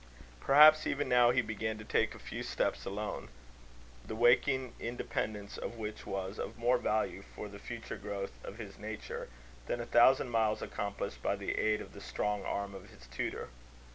[0.39, 3.27] Perhaps even now he began to take a few steps alone;
[4.03, 8.79] the waking independence of which was of more value for the future growth of his
[8.79, 9.29] nature,
[9.67, 13.49] than a thousand miles accomplished by the aid of the strong arm of his tutor.